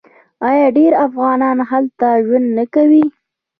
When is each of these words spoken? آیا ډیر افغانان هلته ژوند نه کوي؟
آیا 0.49 0.67
ډیر 0.77 0.91
افغانان 1.05 1.57
هلته 1.71 2.07
ژوند 2.25 2.47
نه 2.57 2.65
کوي؟ 2.73 3.05